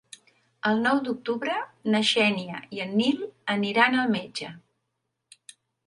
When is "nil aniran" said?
3.03-4.01